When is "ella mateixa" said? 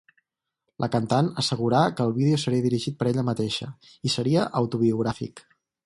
3.13-3.71